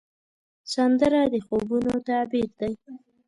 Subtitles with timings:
[0.73, 2.73] سندره د خوبونو تعبیر دی